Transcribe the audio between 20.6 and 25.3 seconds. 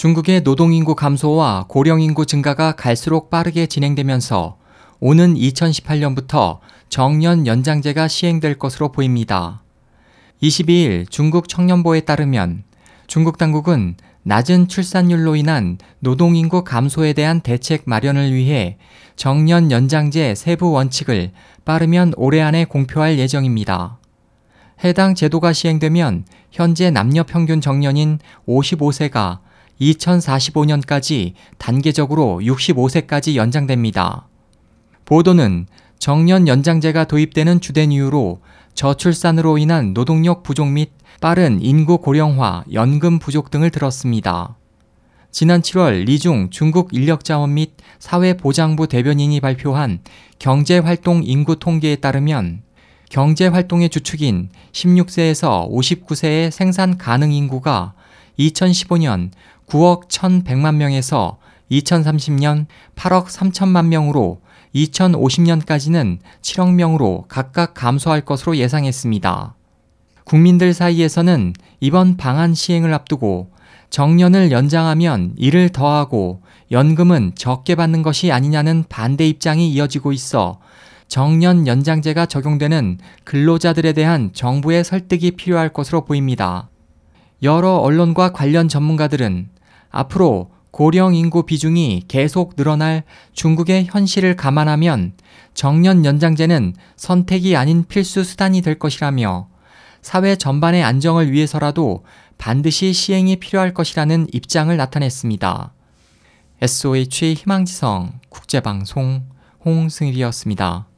원칙을 빠르면 올해 안에 공표할 예정입니다. 해당